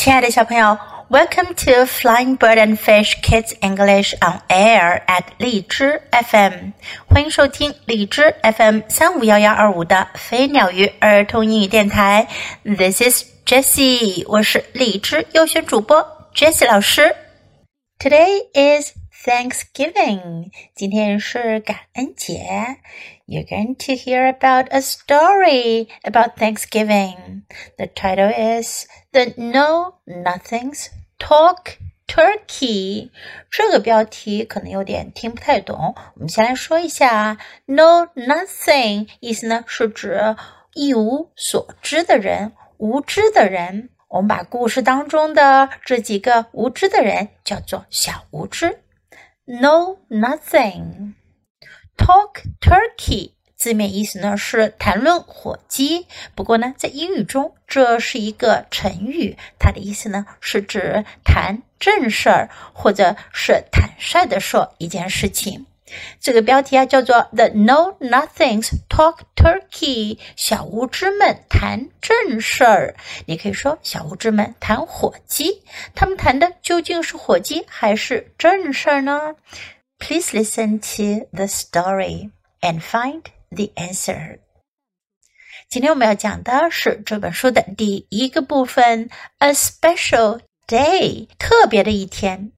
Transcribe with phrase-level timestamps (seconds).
[0.00, 0.78] 亲爱的小朋友
[1.10, 6.72] ，Welcome to Flying Bird and Fish Kids English on Air at 荔枝 FM，
[7.06, 12.26] 欢迎收听荔枝 FM 三五幺幺二五的飞鸟鱼儿童英语电台。
[12.64, 16.02] This is Jessie，我是荔枝优选主播
[16.34, 17.14] Jessie 老师。
[17.98, 18.92] Today is
[19.22, 20.50] Thanksgiving.
[20.74, 22.78] 今天是感恩节。
[23.26, 27.42] You're going to hear about a story about Thanksgiving.
[27.76, 30.86] The title is The Know-Nothing's
[31.18, 33.10] Talk Turkey。
[33.50, 37.38] 这个标题可能有点听不太懂，我们先来说一下啊。
[37.66, 40.34] Know nothing 意思呢是指
[40.72, 43.90] 一无所知的人，无知的人。
[44.08, 48.80] 我们把故事当中的这几个无知的人叫做小无知。
[49.52, 51.14] No nothing.
[51.96, 65.66] Talk turkey 字面意思呢是谈论火鸡，不过呢，在英语中这是一个成语，它的意思呢是指谈正事儿，或者是坦率的说一件事情。
[66.20, 72.96] 这个标题啊叫做 The No Nothings Talk Turkey，小无知们谈正事儿。
[73.26, 75.62] 你可以说小无知们谈火鸡，
[75.94, 79.34] 他们谈的究竟是火鸡还是正事儿呢
[79.98, 84.38] ？Please listen to the story and find the answer。
[85.68, 92.52] 今天我们要讲的是这本书的第一个部分，A special day，特别的一天。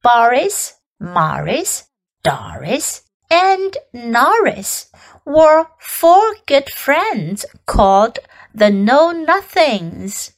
[0.00, 1.80] Boris Morris
[2.25, 4.87] Doris and Norris
[5.25, 8.19] were four good friends called
[8.53, 10.29] the Know Nothings.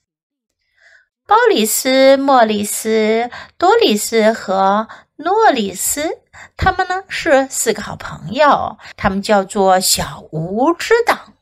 [1.26, 6.20] 鲍里斯、莫里斯、多里斯和诺里斯，
[6.58, 11.34] 他们呢是四个好朋友，他们叫做小无知党。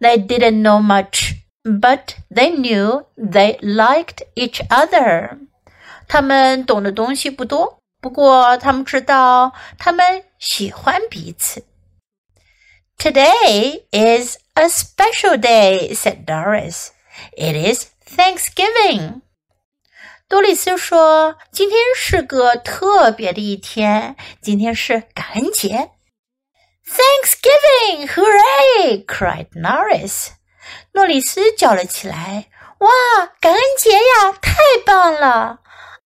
[0.00, 5.38] They didn't know much, but they knew they liked each other.
[6.06, 11.64] 他们懂的东西不多， 不过他们知道，他们喜欢彼此。
[12.96, 16.88] Today is a special day," said Doris.
[17.36, 19.22] "It is Thanksgiving."
[20.28, 25.90] 多丽丝说：“今天是个特别的一天，今天是感恩节。”
[26.88, 28.08] Thanksgiving!
[28.08, 29.04] Hooray!
[29.04, 30.28] cried Norris.
[30.92, 32.90] 诺里斯叫了起来：“哇，
[33.40, 34.52] 感恩节呀，太
[34.84, 35.60] 棒了！”！”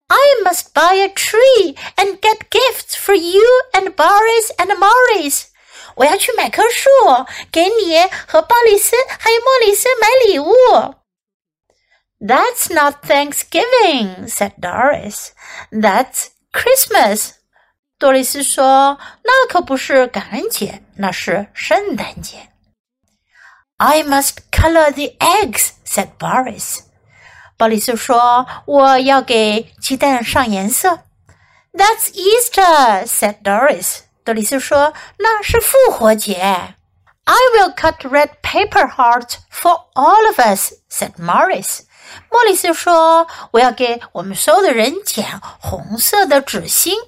[0.08, 5.46] I must buy a tree and get gifts for you and Boris and Morris.
[5.94, 6.90] 我要去买棵树，
[7.50, 10.54] 给你和鲍里斯还有莫里斯买礼物。
[12.20, 15.30] That's not Thanksgiving," said Doris.
[15.70, 17.32] "That's Christmas."
[17.98, 22.48] 多丽丝说：“那可不是感恩节，那是圣诞节。”
[23.78, 26.80] I must color the eggs," said Boris.
[27.56, 31.00] 鲍里斯说：“我要给鸡蛋上颜色。”
[31.72, 34.00] That's Easter," said Doris.
[34.24, 36.74] 多丽丝说：“那是复活节。”
[37.24, 41.82] I will cut red paper hearts for all of us," said Morris.
[42.30, 46.98] 莫里斯说：“我要给我们所有的人剪红色的纸心。”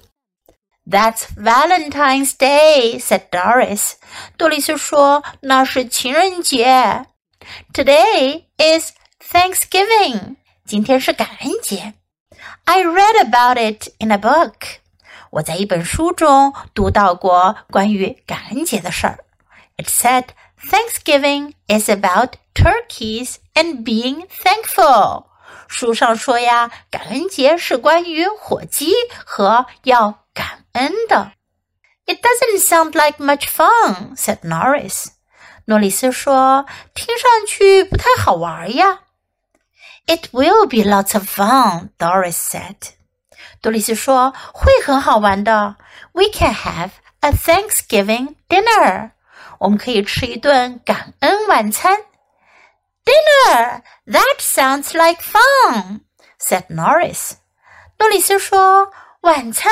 [0.89, 3.93] That's Valentine's Day," said Doris.
[4.37, 7.05] 多丽丝说：“那是情人节。”
[7.73, 10.37] Today is Thanksgiving.
[10.69, 11.93] 今天是感恩节。
[12.63, 14.77] I read about it in a book.
[15.29, 19.19] 我在一本书中读到过关于感恩节的事儿。
[19.77, 20.25] It said
[20.59, 25.25] Thanksgiving is about turkeys and being thankful.
[25.67, 28.93] 书上说呀，感恩节是关于火鸡
[29.25, 31.33] 和要感恩的。
[32.05, 35.07] It doesn't sound like much fun," said Norris.
[35.65, 38.99] 诺里斯说：“听上去不太好玩呀。”
[40.07, 42.75] It will be lots of fun, Doris said.
[43.61, 45.77] 多丽丝说：“会很好玩的。
[46.11, 49.11] We can have a Thanksgiving dinner.
[49.59, 51.97] 我们可以吃一顿感恩晚餐。
[53.03, 53.81] Dinner?
[54.05, 56.01] That sounds like fun,"
[56.39, 57.33] said Norris.
[57.97, 58.91] 诺里斯说：“
[59.21, 59.71] 晚餐？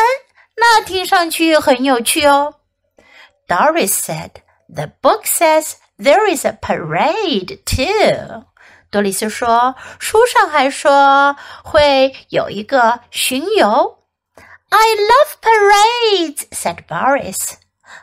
[0.56, 2.56] 那听上去很有趣哦。”
[3.48, 4.32] Doris said,
[4.74, 8.46] "The book says there is a parade too."
[8.90, 14.00] 多丽丝说：“书上还说会有一个巡游。”
[14.70, 17.54] I love parades," said Boris.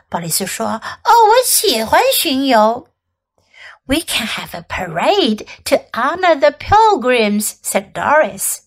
[0.09, 2.87] 鲍里斯说：“哦，我喜欢巡游。”
[3.87, 8.59] We can have a parade to honor the pilgrims," said Doris.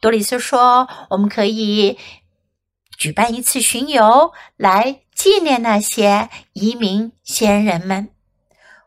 [0.00, 1.98] 多丽丝说：“我们可以
[2.96, 8.10] 举办一次巡游，来纪念那些移民先人们。”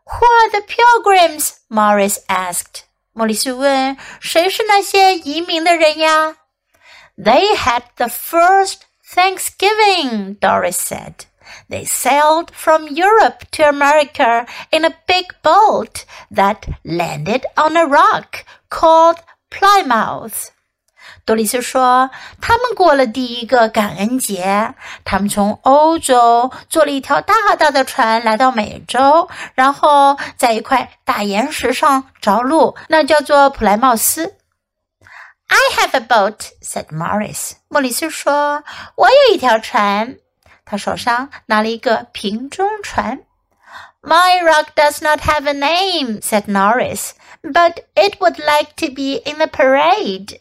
[0.06, 1.52] Who are the pilgrims?
[1.68, 2.84] Morris asked.
[3.12, 6.36] 莫里斯问：“谁是那些移民的人呀？”
[7.16, 8.82] They had the first
[9.14, 11.26] Thanksgiving, Doris said.
[11.68, 18.44] They sailed from Europe to America in a big boat that landed on a rock
[18.68, 19.18] called
[19.50, 20.50] Plymouth.
[21.29, 22.09] 多丽丝说
[22.41, 24.73] ：“他们过了第一个感恩节，
[25.05, 34.37] 他们从欧洲坐了一条大大的船来到美洲，然后在一块大岩石上着陆，那叫做普莱茂斯。”
[35.45, 37.51] I have a boat," said Morris.
[37.67, 38.63] 莫里斯说
[38.97, 40.15] ：“我有一条船。”
[40.65, 43.19] 他手上拿了一个瓶中船。
[44.01, 47.11] My rock does not have a name," said Norris,
[47.43, 50.39] "but it would like to be in the parade."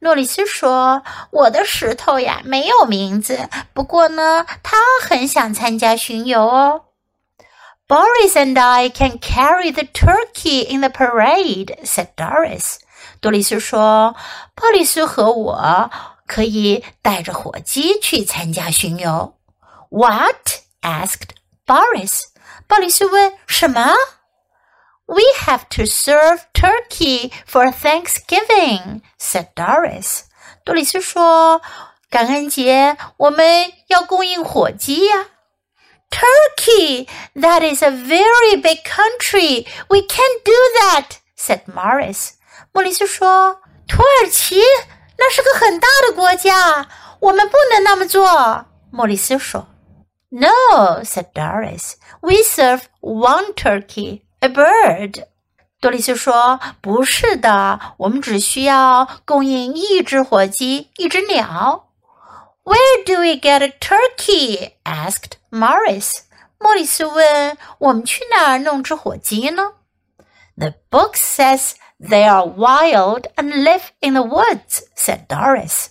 [0.00, 3.48] 诺里斯说：“我的石头呀，没有名字。
[3.72, 6.82] 不过呢，他很想参加巡游哦。”
[7.88, 12.76] Boris and I can carry the turkey in the parade," said Doris.
[13.20, 14.14] 多丽丝说
[14.54, 15.90] ：“鲍里斯和我
[16.26, 19.34] 可以带着火鸡去参加巡游。”
[19.90, 20.60] What?
[20.82, 21.30] asked
[21.66, 22.24] Boris.
[22.66, 23.94] 鲍里斯问：“什么？”
[25.07, 30.23] We have to serve turkey for Thanksgiving," said Doris.
[30.63, 31.61] 多丽丝说：“
[32.09, 35.27] 感恩节我们要供应火鸡呀。”
[36.09, 39.65] Turkey, that is a very big country.
[39.89, 42.33] We can't do that, said Morris.
[42.71, 44.61] 莫里斯说：“土耳其
[45.17, 46.87] 那是个很大的国家，
[47.19, 49.65] 我们不能那么做。”莫里斯说：“
[50.29, 51.95] No,” said Doris.
[52.21, 55.25] “We serve one turkey.” A bird，
[55.79, 61.89] 多丽丝说：“不是的，我们只需要供应一只火鸡，一只鸟。”
[62.63, 64.73] Where do we get a turkey?
[64.83, 66.19] asked Morris.
[66.57, 69.73] 莫里斯问：“我们去哪儿弄只火鸡呢？”
[70.55, 75.87] The book says they are wild and live in the woods," said Doris.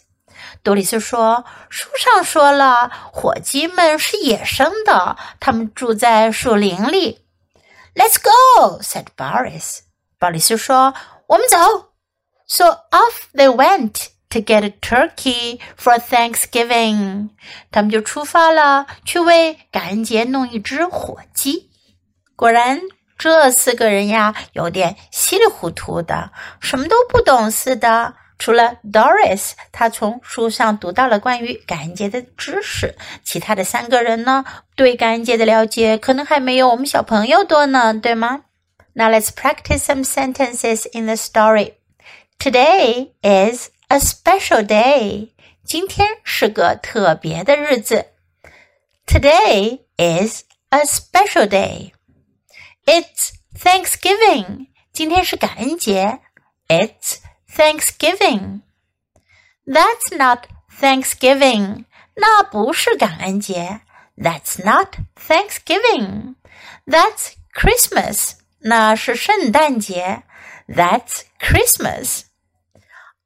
[0.62, 7.18] 多丽丝说：“书上说了，火鸡们是野生的，它们住在树林里。””
[7.97, 9.79] Let's go," said Boris.
[10.19, 10.93] 鲍里斯说
[11.25, 11.57] ：“我们走。”
[12.45, 17.29] So off they went to get a turkey for Thanksgiving.
[17.71, 21.71] 他们就出发了，去为感恩节弄一只火鸡。
[22.35, 22.79] 果然，
[23.17, 28.13] 这四个人呀，有点稀里糊涂的，什么都不懂似的。
[28.38, 32.96] 除了 Doris，他从书上读到了关于感恩节的知识。
[33.22, 34.44] 其他的三个人呢，
[34.74, 38.44] 对感恩节的了解可能还没有我们小朋友多呢，对吗？
[38.94, 41.74] Now let's practice some sentences in the story.
[42.38, 45.28] Today is a special day.
[45.64, 48.06] 今天是个特别的日子。
[49.06, 51.92] Today is a special day.
[52.84, 54.66] It's Thanksgiving.
[54.92, 56.18] 今天是感恩节。
[56.68, 57.18] It's
[57.56, 58.62] Thanksgiving.
[59.66, 60.46] That's not
[60.80, 61.84] Thanksgiving.
[62.14, 63.80] 那不是感恩节。
[64.16, 66.34] That's not Thanksgiving.
[66.86, 68.32] That's Christmas.
[68.60, 70.22] 那是圣诞节。
[70.68, 72.22] That's Christmas.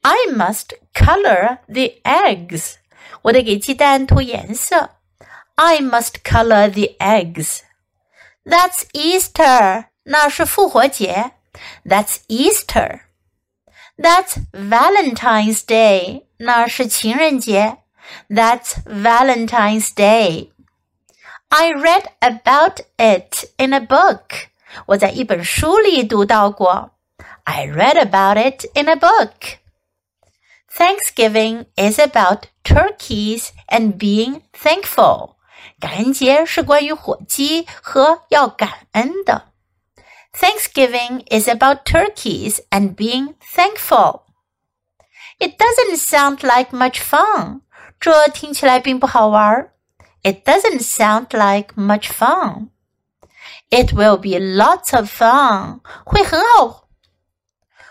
[0.02, 2.74] I must color the eggs.
[3.22, 4.96] 我得给鸡蛋涂颜色。
[5.56, 7.60] I must color the eggs.
[8.44, 9.86] That's Easter.
[10.04, 11.32] 那是复活节。
[11.84, 13.00] That's Easter.
[14.00, 16.24] That's Valentine's Day.
[16.38, 17.78] 那是情人节。
[18.28, 20.50] That's Valentine's Day.
[21.48, 24.48] I read about it in a book.
[24.86, 26.92] 我在一本书里读到过。
[27.44, 29.58] I read about it in a book.
[30.68, 35.36] Thanksgiving is about turkeys and being thankful.
[35.80, 39.49] 感恩节是关于火鸡和要感恩的。
[40.32, 44.24] Thanksgiving is about turkeys and being thankful.
[45.38, 47.62] It doesn't sound like much fun.
[47.98, 49.70] 这听起来并不好玩。
[50.22, 52.68] It doesn't sound like much fun.
[53.70, 55.80] It will be lots of fun.
[56.04, 56.88] 会很好，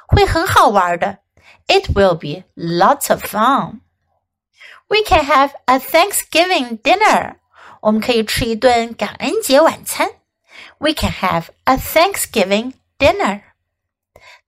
[0.08, 1.20] 会很好玩的。
[1.68, 3.82] It will be lots of fun.
[4.88, 7.38] We can have a Thanksgiving dinner.
[7.82, 10.12] 我们可以吃一顿感恩节晚餐。
[10.80, 13.42] we can have a Thanksgiving dinner.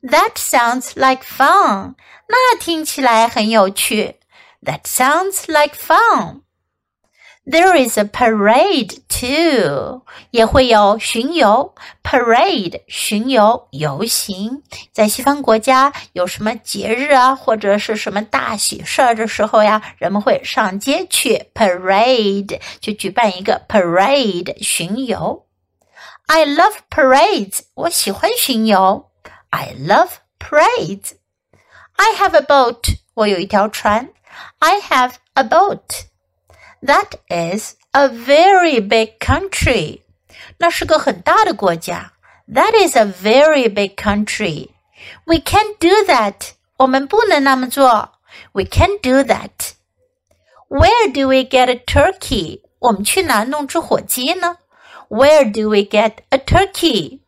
[0.01, 1.95] That sounds like fun.
[2.27, 4.15] 那听起来很有趣。
[4.63, 6.41] That sounds like fun.
[7.49, 10.01] There is a parade too，
[10.31, 11.73] 也会有巡游。
[12.03, 25.45] Parade 巡游游行，在西方国家有什么节日啊，或者是什么大喜事儿的时候呀，人们会上街去 parade，去举办一个 parade 巡游。
[26.27, 27.61] I love parades.
[27.73, 29.09] 我喜欢巡游。
[29.49, 31.13] I love parades.
[31.95, 32.97] I have a boat.
[33.13, 34.09] 我有一条船。
[34.59, 36.05] I have a boat.
[36.81, 40.01] That is a very big country.
[40.57, 42.13] 那是个很大的国家。
[42.47, 44.69] That is a very big country.
[45.25, 46.51] We can't do that.
[46.77, 48.13] 我们不能那么做。
[48.51, 49.73] We can't do that.
[50.69, 52.61] Where do we get a turkey?
[52.79, 54.57] 我们去哪弄只火鸡呢
[55.12, 57.20] ？Where do we get a turkey?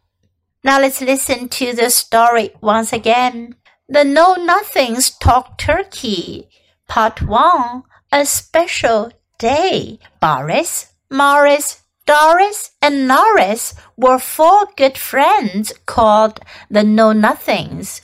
[0.64, 3.56] Now let's listen to the story once again.
[3.90, 6.48] The Know Nothings Talk Turkey,
[6.88, 9.98] Part 1 A Special Day.
[10.18, 18.00] Boris, Morris, Doris, and Norris were four good friends called the Know Nothings.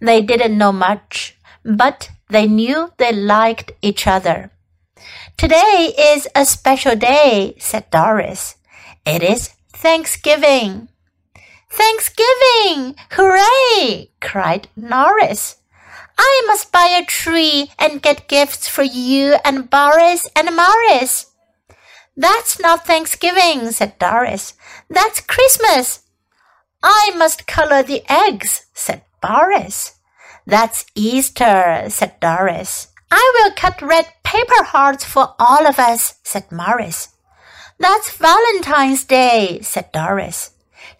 [0.00, 4.50] They didn't know much, but they knew they liked each other.
[5.36, 8.56] Today is a special day, said Doris.
[9.10, 10.88] It is Thanksgiving.
[11.68, 12.94] Thanksgiving!
[13.10, 14.10] Hooray!
[14.20, 15.56] cried Norris.
[16.16, 21.26] I must buy a tree and get gifts for you and Boris and Morris.
[22.16, 24.54] That's not Thanksgiving, said Doris.
[24.88, 26.04] That's Christmas.
[26.80, 29.94] I must color the eggs, said Boris.
[30.46, 32.86] That's Easter, said Doris.
[33.10, 37.08] I will cut red paper hearts for all of us, said Morris.
[37.80, 40.50] That's Valentine's Day, said Doris.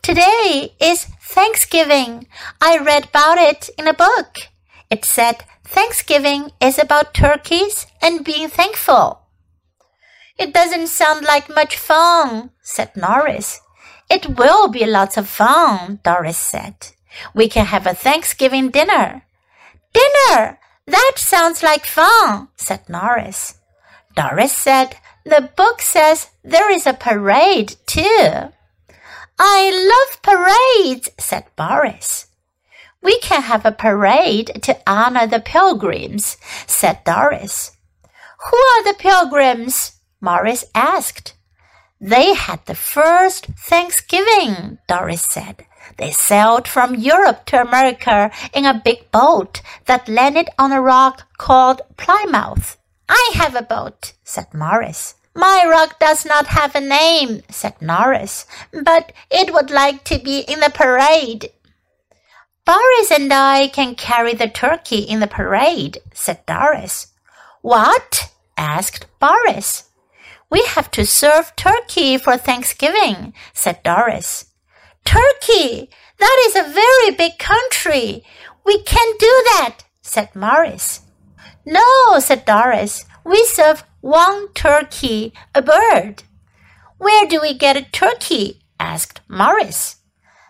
[0.00, 2.26] Today is Thanksgiving.
[2.58, 4.48] I read about it in a book.
[4.88, 9.20] It said Thanksgiving is about turkeys and being thankful.
[10.38, 13.60] It doesn't sound like much fun, said Norris.
[14.08, 16.96] It will be lots of fun, Doris said.
[17.34, 19.26] We can have a Thanksgiving dinner.
[19.92, 20.58] Dinner!
[20.86, 23.56] That sounds like fun, said Norris.
[24.16, 28.52] Doris said, The book says there is a parade too.
[29.38, 32.26] I love parades, said Boris.
[33.02, 36.36] We can have a parade to honor the pilgrims,
[36.66, 37.72] said Doris.
[38.50, 39.92] Who are the pilgrims?
[40.20, 41.34] Morris asked.
[42.00, 45.66] They had the first Thanksgiving, Doris said.
[45.96, 51.26] They sailed from Europe to America in a big boat that landed on a rock
[51.36, 52.78] called Plymouth.
[53.12, 55.16] I have a boat, said Morris.
[55.34, 60.40] My rock does not have a name, said Norris, but it would like to be
[60.40, 61.50] in the parade.
[62.64, 67.08] Boris and I can carry the turkey in the parade, said Doris.
[67.62, 68.30] What?
[68.56, 69.88] asked Boris.
[70.48, 74.46] We have to serve turkey for Thanksgiving, said Doris.
[75.04, 75.90] Turkey!
[76.18, 78.22] That is a very big country.
[78.64, 81.00] We can't do that, said Morris.
[81.70, 83.06] No, said Doris.
[83.24, 86.24] We serve one turkey, a bird.
[86.98, 88.60] Where do we get a turkey?
[88.80, 89.96] asked Morris.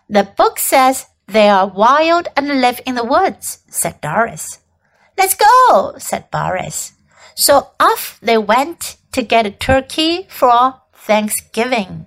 [0.08, 4.60] The book says they are wild and live in the woods, said Doris.
[5.18, 6.92] Let's go, said Boris.
[7.34, 12.06] So off they went to get a turkey for Thanksgiving.